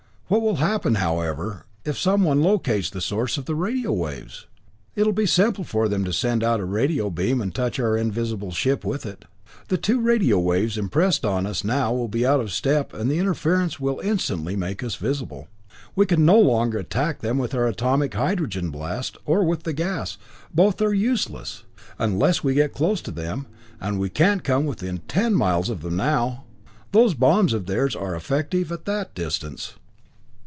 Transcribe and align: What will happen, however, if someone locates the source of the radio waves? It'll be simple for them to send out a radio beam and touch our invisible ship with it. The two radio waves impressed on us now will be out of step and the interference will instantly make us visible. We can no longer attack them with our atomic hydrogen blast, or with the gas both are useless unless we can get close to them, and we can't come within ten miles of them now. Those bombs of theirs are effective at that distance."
What 0.33 0.41
will 0.41 0.55
happen, 0.63 0.95
however, 0.95 1.65
if 1.83 1.97
someone 1.99 2.41
locates 2.41 2.89
the 2.89 3.01
source 3.01 3.37
of 3.37 3.43
the 3.43 3.53
radio 3.53 3.91
waves? 3.91 4.47
It'll 4.95 5.11
be 5.11 5.25
simple 5.25 5.65
for 5.65 5.89
them 5.89 6.05
to 6.05 6.13
send 6.13 6.41
out 6.41 6.61
a 6.61 6.63
radio 6.65 7.09
beam 7.09 7.41
and 7.41 7.53
touch 7.53 7.81
our 7.81 7.97
invisible 7.97 8.51
ship 8.51 8.85
with 8.85 9.05
it. 9.05 9.25
The 9.67 9.77
two 9.77 9.99
radio 9.99 10.39
waves 10.39 10.77
impressed 10.77 11.25
on 11.25 11.45
us 11.45 11.65
now 11.65 11.91
will 11.93 12.07
be 12.07 12.25
out 12.25 12.39
of 12.39 12.53
step 12.53 12.93
and 12.93 13.11
the 13.11 13.19
interference 13.19 13.77
will 13.77 13.99
instantly 13.99 14.55
make 14.55 14.81
us 14.81 14.95
visible. 14.95 15.49
We 15.97 16.05
can 16.05 16.23
no 16.25 16.39
longer 16.39 16.77
attack 16.77 17.19
them 17.19 17.37
with 17.37 17.53
our 17.53 17.67
atomic 17.67 18.13
hydrogen 18.13 18.69
blast, 18.69 19.17
or 19.25 19.43
with 19.43 19.63
the 19.63 19.73
gas 19.73 20.17
both 20.53 20.81
are 20.81 20.93
useless 20.93 21.65
unless 21.99 22.41
we 22.41 22.53
can 22.53 22.63
get 22.63 22.73
close 22.73 23.01
to 23.01 23.11
them, 23.11 23.47
and 23.81 23.99
we 23.99 24.07
can't 24.09 24.45
come 24.45 24.65
within 24.65 24.99
ten 25.09 25.35
miles 25.35 25.69
of 25.69 25.81
them 25.81 25.97
now. 25.97 26.45
Those 26.93 27.15
bombs 27.15 27.51
of 27.51 27.65
theirs 27.65 27.97
are 27.97 28.15
effective 28.15 28.71
at 28.71 28.85
that 28.85 29.13
distance." 29.13 29.73